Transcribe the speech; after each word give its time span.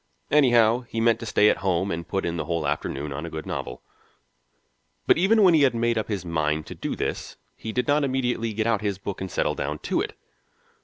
Anyhow, 0.31 0.79
he 0.89 0.99
meant 0.99 1.19
to 1.19 1.27
stay 1.27 1.47
at 1.47 1.57
home 1.57 1.91
and 1.91 2.07
put 2.07 2.25
in 2.25 2.35
the 2.35 2.45
whole 2.45 2.65
afternoon 2.67 3.13
on 3.13 3.23
a 3.23 3.29
good 3.29 3.45
novel. 3.45 3.83
But 5.05 5.19
even 5.19 5.43
when 5.43 5.53
he 5.53 5.61
had 5.61 5.75
made 5.75 5.95
up 5.95 6.07
his 6.07 6.25
mind 6.25 6.65
to 6.65 6.73
do 6.73 6.95
this 6.95 7.37
he 7.55 7.71
did 7.71 7.87
not 7.87 8.03
immediately 8.03 8.51
get 8.53 8.65
out 8.65 8.81
his 8.81 8.97
book 8.97 9.21
and 9.21 9.29
settle 9.29 9.53
down 9.53 9.77
to 9.77 10.01
it. 10.01 10.15